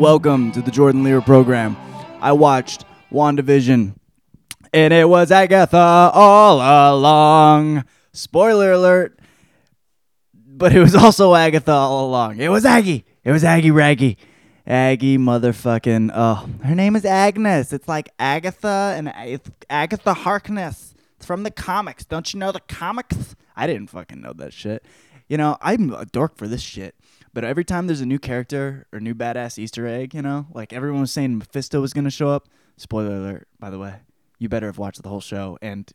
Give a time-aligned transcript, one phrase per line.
[0.00, 1.76] Welcome to the Jordan Leer program.
[2.22, 3.96] I watched WandaVision,
[4.72, 6.56] and it was Agatha all
[6.96, 7.84] along.
[8.10, 9.20] Spoiler alert.
[10.32, 12.38] But it was also Agatha all along.
[12.38, 13.04] It was Aggie.
[13.24, 14.16] It was Aggie Raggy.
[14.66, 16.12] Aggie motherfucking.
[16.14, 17.70] Oh, her name is Agnes.
[17.74, 19.12] It's like Agatha and
[19.68, 20.94] Agatha Harkness.
[21.18, 22.06] It's from the comics.
[22.06, 23.36] Don't you know the comics?
[23.54, 24.82] I didn't fucking know that shit.
[25.28, 26.94] You know, I'm a dork for this shit.
[27.32, 30.72] But every time there's a new character or new badass Easter egg, you know, like
[30.72, 32.48] everyone was saying Mephisto was gonna show up.
[32.76, 33.96] Spoiler alert, by the way.
[34.38, 35.90] You better have watched the whole show, and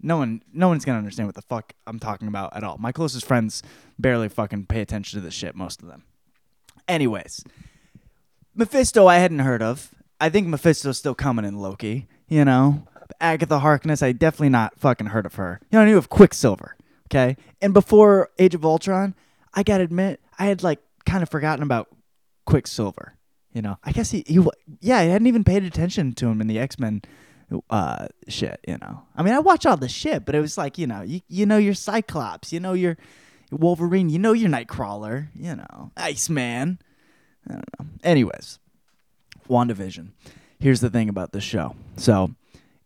[0.00, 2.78] no one, no one's gonna understand what the fuck I'm talking about at all.
[2.78, 3.62] My closest friends
[3.98, 5.54] barely fucking pay attention to this shit.
[5.56, 6.04] Most of them.
[6.86, 7.44] Anyways,
[8.54, 9.94] Mephisto I hadn't heard of.
[10.20, 12.06] I think Mephisto's still coming in Loki.
[12.28, 12.86] You know,
[13.20, 15.60] Agatha Harkness I definitely not fucking heard of her.
[15.70, 16.76] You know, I knew of Quicksilver.
[17.06, 19.14] Okay, and before Age of Ultron,
[19.54, 21.88] I gotta admit I had like kind of forgotten about
[22.46, 23.14] Quicksilver.
[23.52, 24.40] You know, I guess he, he
[24.80, 27.02] yeah, I hadn't even paid attention to him in the X Men
[27.68, 29.02] uh shit, you know.
[29.16, 31.46] I mean, I watch all the shit, but it was like, you know, you you
[31.46, 32.96] know your Cyclops, you know your
[33.50, 36.78] Wolverine, you know your Nightcrawler, you know, Iceman.
[37.48, 37.86] I don't know.
[38.04, 38.58] Anyways,
[39.48, 40.10] WandaVision.
[40.60, 41.74] Here's the thing about the show.
[41.96, 42.34] So,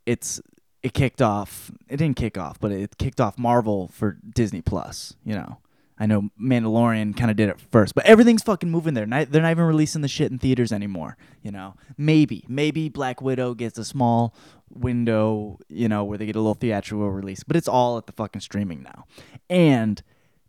[0.07, 0.41] it's
[0.83, 1.71] it kicked off.
[1.89, 5.59] It didn't kick off, but it kicked off Marvel for Disney Plus, you know.
[5.99, 9.07] I know Mandalorian kind of did it first, but everything's fucking moving there.
[9.07, 11.17] Not, they're not even releasing the shit in theaters anymore.
[11.43, 14.35] You know, maybe, maybe Black Widow gets a small
[14.69, 18.13] window, you know, where they get a little theatrical release, but it's all at the
[18.13, 19.05] fucking streaming now.
[19.49, 20.03] And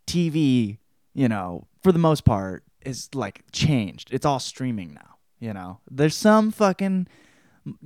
[0.06, 0.78] TV,
[1.14, 4.12] you know, for the most part, is like changed.
[4.12, 5.16] It's all streaming now.
[5.38, 7.08] You know, there's some fucking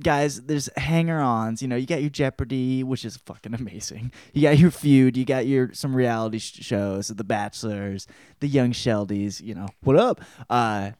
[0.01, 1.61] guys, there's hanger-ons.
[1.61, 4.11] You know, you got your Jeopardy, which is fucking amazing.
[4.33, 5.17] You got your Feud.
[5.17, 8.07] You got your some reality sh- shows, The Bachelors,
[8.39, 9.41] The Young Sheldys.
[9.41, 10.21] You know, what up?
[10.49, 10.91] Uh,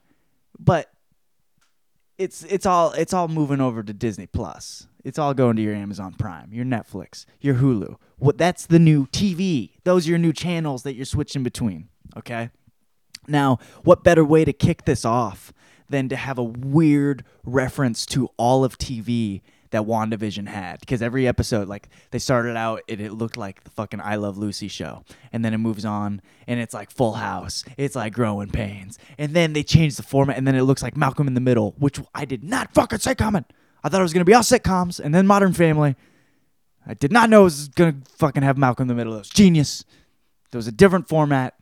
[0.58, 0.90] but
[2.18, 4.86] it's it's all it's all moving over to Disney Plus.
[5.04, 7.96] It's all going to your Amazon Prime, your Netflix, your Hulu.
[8.18, 9.72] What that's the new TV.
[9.84, 11.88] Those are your new channels that you're switching between.
[12.16, 12.50] Okay.
[13.28, 15.52] Now, what better way to kick this off
[15.92, 19.42] than to have a weird reference to all of TV
[19.72, 20.80] that WandaVision had.
[20.80, 24.38] Because every episode, like they started out, it, it looked like the fucking I Love
[24.38, 25.04] Lucy show.
[25.32, 27.64] And then it moves on and it's like Full House.
[27.76, 28.98] It's like Growing Pains.
[29.18, 31.74] And then they changed the format and then it looks like Malcolm in the Middle,
[31.78, 33.44] which I did not fucking say coming.
[33.82, 35.96] I thought it was going to be all sitcoms and then Modern Family.
[36.86, 39.14] I did not know it was going to fucking have Malcolm in the Middle.
[39.14, 39.84] It was genius.
[40.50, 41.54] There was a different format.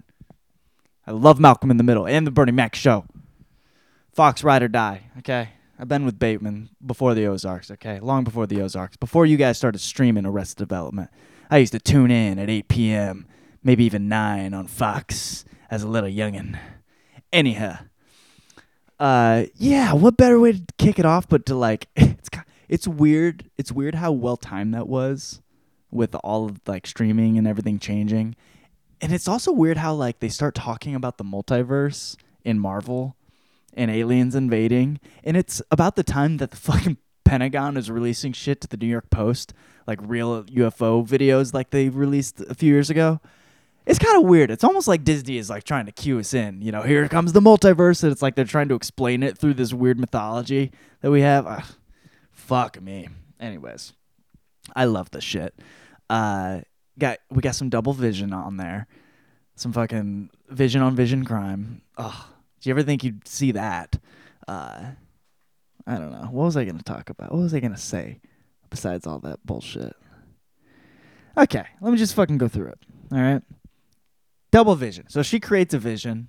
[1.07, 3.05] I love Malcolm in the Middle and the Bernie Mac show.
[4.13, 5.03] Fox Ride or Die.
[5.19, 7.71] Okay, I've been with Bateman before the Ozarks.
[7.71, 11.11] Okay, long before the Ozarks, before you guys started streaming Arrested Development.
[11.51, 13.27] I used to tune in at 8 p.m.,
[13.65, 16.57] maybe even 9 on Fox as a little youngin'.
[17.33, 17.79] Anyhow,
[19.01, 22.29] uh, yeah, what better way to kick it off but to like it's
[22.69, 23.51] it's weird.
[23.59, 25.41] It's weird how well timed that was
[25.91, 28.37] with all of like streaming and everything changing.
[29.01, 33.17] And it's also weird how like they start talking about the multiverse in Marvel
[33.75, 35.01] and aliens invading.
[35.25, 38.89] And it's about the time that the fucking Pentagon is releasing shit to the New
[38.89, 39.55] York Post,
[39.87, 43.21] like real UFO videos like they released a few years ago.
[43.87, 44.51] It's kind of weird.
[44.51, 46.61] It's almost like Disney is like trying to cue us in.
[46.61, 49.55] You know, here comes the multiverse, and it's like they're trying to explain it through
[49.55, 51.47] this weird mythology that we have.
[51.47, 51.65] Ugh,
[52.31, 53.09] fuck me.
[53.39, 53.93] Anyways,
[54.77, 55.59] I love this shit.
[56.09, 56.61] Uh,
[56.99, 58.87] got we got some double vision on there,
[59.57, 61.83] some fucking vision on vision crime.
[61.97, 62.25] Ugh,
[62.61, 63.99] do you ever think you'd see that?
[64.47, 64.93] Uh,
[65.87, 66.29] I don't know.
[66.31, 67.33] What was I going to talk about?
[67.33, 68.21] What was I going to say
[68.69, 69.97] besides all that bullshit?
[71.37, 72.79] Okay, let me just fucking go through it.
[73.13, 73.43] All right.
[74.51, 75.07] Double vision.
[75.09, 76.29] So she creates a vision,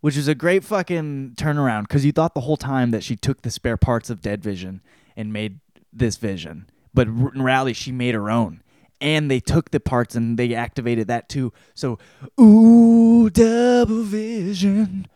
[0.00, 3.42] which is a great fucking turnaround because you thought the whole time that she took
[3.42, 4.82] the spare parts of Dead Vision
[5.16, 5.60] and made
[5.92, 6.68] this vision.
[6.92, 8.62] But in reality, she made her own.
[9.00, 11.52] And they took the parts and they activated that too.
[11.74, 11.98] So,
[12.40, 15.08] ooh, double vision.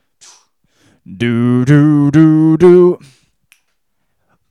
[1.16, 2.98] Do do do do.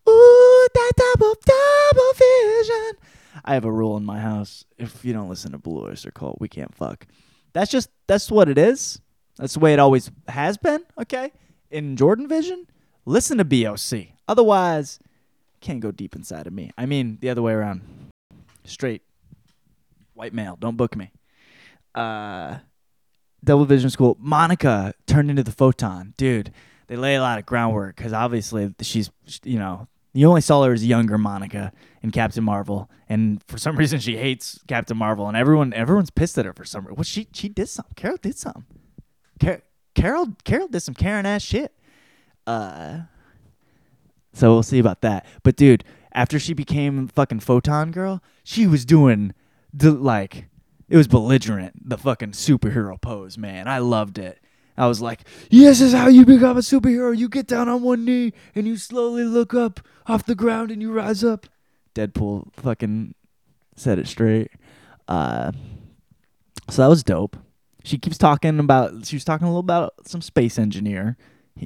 [0.09, 2.93] Ooh, that double double vision.
[3.45, 6.41] I have a rule in my house: if you don't listen to Blue Oyster Cult,
[6.41, 7.05] we can't fuck.
[7.53, 8.99] That's just that's what it is.
[9.37, 10.83] That's the way it always has been.
[10.99, 11.31] Okay,
[11.69, 12.65] in Jordan Vision,
[13.05, 14.07] listen to BOC.
[14.27, 14.99] Otherwise,
[15.61, 16.71] can't go deep inside of me.
[16.75, 17.81] I mean, the other way around.
[18.63, 19.03] Straight
[20.15, 20.57] white male.
[20.59, 21.11] Don't book me.
[21.93, 22.57] Uh,
[23.43, 26.51] Double Vision School, Monica turned into the photon, dude.
[26.87, 29.11] They lay a lot of groundwork because obviously she's,
[29.43, 33.75] you know, you only saw her as younger Monica in Captain Marvel, and for some
[33.77, 36.95] reason she hates Captain Marvel, and everyone everyone's pissed at her for some reason.
[36.95, 37.93] Well, she she did something.
[37.95, 38.65] Carol did something.
[39.39, 39.61] Car-
[39.93, 41.73] Carol Carol did some Karen ass shit.
[42.47, 43.01] Uh,
[44.33, 45.25] so we'll see about that.
[45.43, 49.33] But dude, after she became fucking photon girl, she was doing
[49.73, 50.45] the like
[50.89, 53.67] it was belligerent, the fucking superhero pose, man.
[53.67, 54.39] I loved it.
[54.77, 57.17] I was like, "Yes, this is how you become a superhero.
[57.17, 60.81] You get down on one knee and you slowly look up off the ground and
[60.81, 61.47] you rise up."
[61.95, 63.15] Deadpool fucking
[63.75, 64.51] said it straight.
[65.07, 65.51] Uh,
[66.69, 67.37] so that was dope.
[67.83, 69.05] She keeps talking about.
[69.05, 71.17] She was talking a little about some space engineer.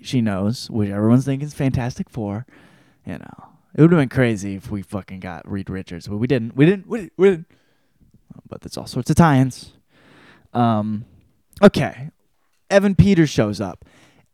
[0.03, 2.45] She knows, which everyone's thinking is Fantastic Four.
[3.06, 3.45] You know,
[3.75, 6.56] it would have been crazy if we fucking got Reed Richards, but we didn't.
[6.56, 6.88] We didn't.
[6.88, 7.13] We didn't.
[7.18, 7.47] We didn't.
[8.48, 9.74] But there's all sorts of tie-ins.
[10.54, 11.06] Um,
[11.62, 12.10] okay,
[12.69, 13.86] Evan Peters shows up,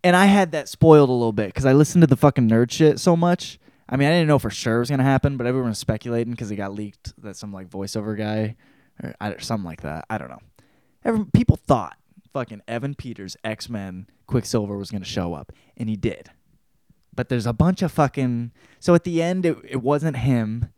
[0.03, 2.71] and I had that spoiled a little bit because I listened to the fucking nerd
[2.71, 3.59] shit so much.
[3.89, 6.31] I mean, I didn't know for sure it was gonna happen, but everyone was speculating
[6.31, 8.55] because it got leaked that some like voiceover guy
[9.01, 10.05] or, or something like that.
[10.09, 10.41] I don't know.
[11.03, 11.97] Every, people thought
[12.33, 16.31] fucking Evan Peters, X Men, Quicksilver was gonna show up, and he did.
[17.15, 18.51] But there's a bunch of fucking.
[18.79, 20.71] So at the end, it, it wasn't him.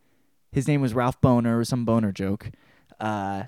[0.51, 2.51] His name was Ralph Bohner or some Boner joke.
[2.99, 3.43] Uh,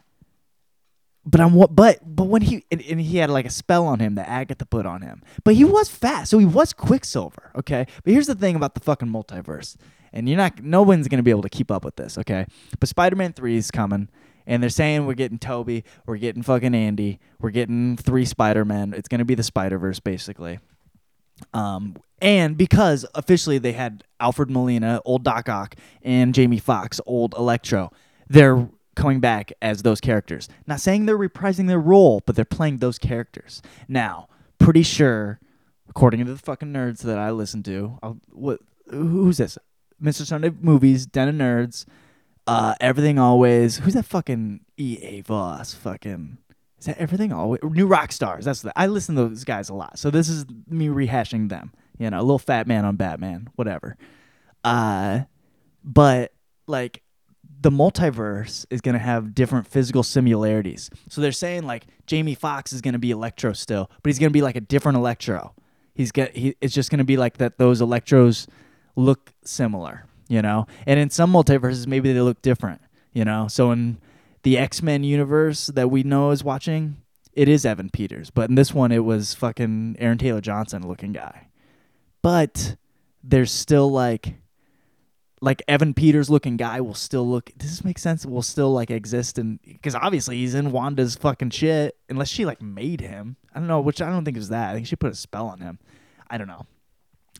[1.25, 1.75] but I'm what?
[1.75, 4.65] But but when he and, and, he had like a spell on him that Agatha
[4.65, 5.21] put on him.
[5.43, 7.51] But he was fast, so he was Quicksilver.
[7.55, 7.85] Okay.
[8.03, 9.75] But here's the thing about the fucking multiverse,
[10.11, 10.63] and you're not.
[10.63, 12.17] No one's gonna be able to keep up with this.
[12.17, 12.45] Okay.
[12.79, 14.09] But Spider-Man Three is coming,
[14.47, 18.93] and they're saying we're getting Tobey, we're getting fucking Andy, we're getting three Spider-Men.
[18.95, 20.59] It's gonna be the Spider-Verse basically.
[21.53, 27.33] Um, and because officially they had Alfred Molina, old Doc Ock, and Jamie Foxx, old
[27.35, 27.91] Electro,
[28.27, 30.49] they're coming back as those characters.
[30.67, 33.61] Not saying they're reprising their role, but they're playing those characters.
[33.87, 34.27] Now,
[34.59, 35.39] pretty sure,
[35.89, 38.59] according to the fucking nerds that I listen to, I'll, what
[38.89, 39.57] who's this?
[40.01, 40.25] Mr.
[40.25, 41.85] Sunday Movies, Den of Nerds,
[42.47, 43.77] uh, Everything Always.
[43.77, 45.73] Who's that fucking EA Voss?
[45.73, 46.37] Fucking
[46.79, 47.61] is that Everything Always?
[47.63, 48.43] New Rockstars.
[48.43, 49.99] That's the I listen to those guys a lot.
[49.99, 51.73] So this is me rehashing them.
[51.99, 53.95] You know, a little fat man on Batman, whatever.
[54.63, 55.21] Uh,
[55.83, 56.33] but
[56.65, 57.03] like
[57.61, 60.89] the multiverse is going to have different physical similarities.
[61.09, 64.31] So they're saying like Jamie Foxx is going to be Electro still, but he's going
[64.31, 65.53] to be like a different Electro.
[65.93, 68.47] He's get he it's just going to be like that those Electros
[68.95, 70.65] look similar, you know?
[70.87, 72.81] And in some multiverses maybe they look different,
[73.13, 73.47] you know?
[73.47, 73.99] So in
[74.41, 76.97] the X-Men universe that we know is watching,
[77.33, 81.11] it is Evan Peters, but in this one it was fucking Aaron Taylor Johnson looking
[81.11, 81.49] guy.
[82.23, 82.75] But
[83.23, 84.40] there's still like
[85.41, 87.51] like Evan Peters looking guy will still look.
[87.57, 88.25] Does this make sense?
[88.25, 91.97] Will still like exist and because obviously he's in Wanda's fucking shit.
[92.09, 93.37] Unless she like made him.
[93.53, 93.81] I don't know.
[93.81, 94.69] Which I don't think is that.
[94.69, 95.79] I think she put a spell on him.
[96.29, 96.65] I don't know.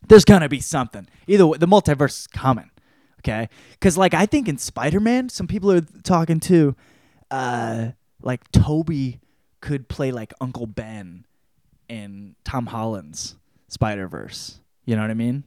[0.07, 1.07] There's gonna be something.
[1.27, 2.71] Either way, the multiverse is coming.
[3.19, 6.75] Okay, because like I think in Spider Man, some people are talking too.
[7.29, 7.89] Uh,
[8.23, 9.19] like Tobey
[9.61, 11.25] could play like Uncle Ben
[11.87, 13.35] in Tom Holland's
[13.67, 14.59] Spider Verse.
[14.85, 15.43] You know what I mean?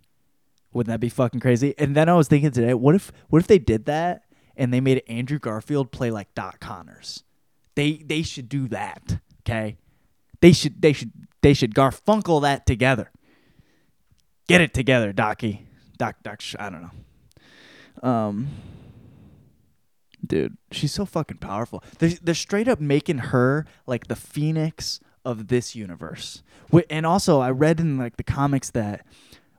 [0.75, 1.75] Wouldn't that be fucking crazy?
[1.79, 4.23] And then I was thinking today, what if what if they did that
[4.57, 7.23] and they made Andrew Garfield play like Doc Connors?
[7.77, 9.21] They they should do that.
[9.43, 9.79] Okay,
[10.41, 11.13] they should they should
[11.43, 13.11] they should Garfunkel that together.
[14.49, 15.61] Get it together, Docky.
[15.97, 16.43] Doc Doc.
[16.59, 18.09] I don't know.
[18.09, 18.49] Um,
[20.27, 21.85] dude, she's so fucking powerful.
[21.99, 26.43] They're, they're straight up making her like the phoenix of this universe.
[26.91, 29.07] And also, I read in like the comics that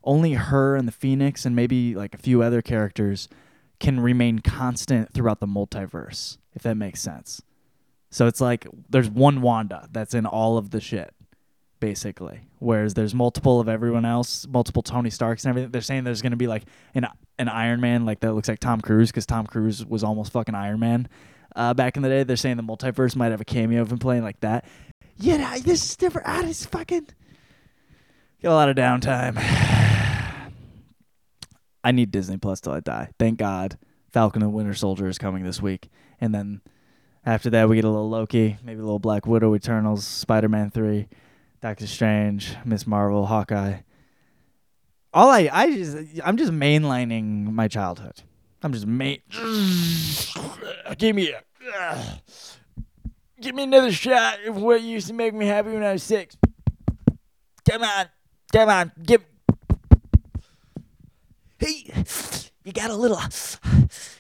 [0.06, 3.28] only her and the Phoenix and maybe like a few other characters
[3.80, 7.42] can remain constant throughout the multiverse, if that makes sense.
[8.10, 11.14] So it's like there's one Wanda that's in all of the shit,
[11.80, 12.42] basically.
[12.60, 15.72] Whereas there's multiple of everyone else, multiple Tony Starks and everything.
[15.72, 17.08] They're saying there's gonna be like an
[17.38, 20.56] an Iron Man like that looks like Tom Cruise because Tom Cruise was almost fucking
[20.56, 21.10] Iron Man
[21.56, 22.24] uh, back in the day.
[22.24, 24.66] They're saying the multiverse might have a cameo of him playing like that.
[25.18, 26.28] Yeah, this is different.
[26.28, 27.08] Ah, this fucking
[28.42, 29.36] get a lot of downtime.
[31.86, 33.12] I need Disney Plus till I die.
[33.20, 33.78] Thank God.
[34.12, 35.90] Falcon and Winter Soldier is coming this week,
[36.20, 36.62] and then
[37.26, 40.72] after that we get a little Loki, maybe a little Black Widow, Eternals, Spider Man
[40.72, 41.08] three,
[41.62, 43.80] Doctor Strange, Miss Marvel, Hawkeye.
[45.14, 48.24] All I I just I'm just mainlining my childhood.
[48.64, 49.20] I'm just main.
[50.98, 51.44] Give me a.
[53.40, 56.36] Give me another shot of what used to make me happy when I was six.
[57.70, 58.08] Come on,
[58.52, 59.24] come on, give
[61.58, 61.92] hey,
[62.64, 63.20] you got a little,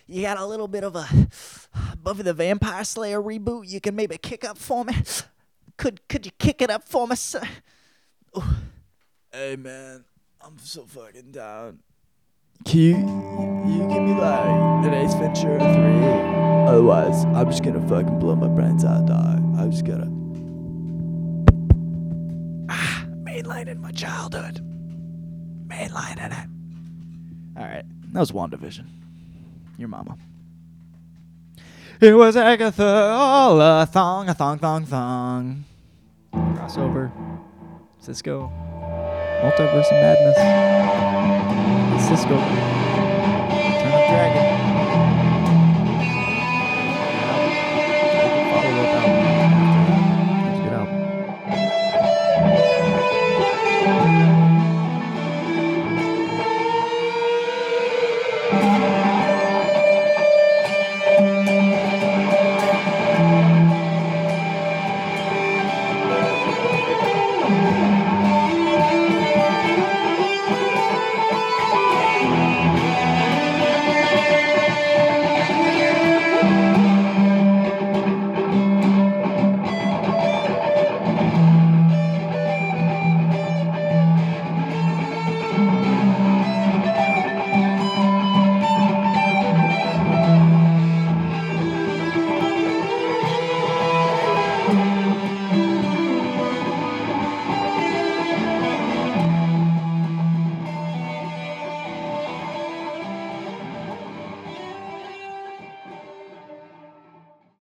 [0.07, 1.07] you got a little bit of a
[2.01, 3.69] Buffy the Vampire Slayer reboot.
[3.69, 4.93] You can maybe kick up for me.
[5.77, 7.41] Could could you kick it up for me, sir?
[8.33, 8.57] Oh.
[9.31, 10.05] Hey man,
[10.39, 11.79] I'm so fucking down.
[12.63, 12.95] Can you,
[13.73, 16.69] you give me like an Ace Ventura 3?
[16.69, 19.37] Otherwise, I'm just gonna fucking blow my brains out, dog.
[19.59, 20.09] I'm just gonna.
[22.69, 24.61] Ah, mainline in my childhood.
[25.67, 26.54] main line in it.
[27.57, 28.85] All right, that was WandaVision.
[29.77, 30.17] Your mama.
[32.01, 35.63] It was Agatha all a thong, a thong, thong, thong.
[36.33, 37.11] Crossover.
[37.99, 38.51] Cisco.
[39.41, 40.37] Multiverse of Madness.
[42.07, 42.37] Cisco.
[42.37, 44.64] Turn of Dragon.